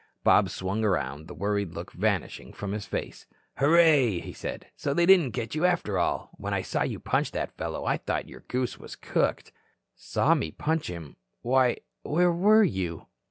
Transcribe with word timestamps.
Bob 0.23 0.49
swung 0.49 0.83
around, 0.83 1.27
the 1.27 1.33
worried 1.35 1.75
look 1.75 1.91
vanishing 1.91 2.51
from 2.51 2.71
his 2.71 2.87
face. 2.87 3.27
"Hurray," 3.57 4.19
he 4.19 4.33
said. 4.33 4.65
"So 4.75 4.95
they 4.95 5.05
didn't 5.05 5.29
get 5.29 5.53
you 5.53 5.63
after 5.63 5.99
all? 5.99 6.31
When 6.39 6.55
I 6.55 6.63
saw 6.63 6.81
you 6.81 6.99
punch 6.99 7.29
that 7.33 7.55
fellow 7.55 7.85
I 7.85 7.97
thought 7.97 8.27
your 8.27 8.39
goose 8.47 8.79
was 8.79 8.95
cooked." 8.95 9.51
"Saw 9.95 10.33
me 10.33 10.49
punch 10.49 10.87
him? 10.87 11.17
Why, 11.43 11.77
where 12.01 12.31
were 12.31 12.63
you?" 12.63 13.09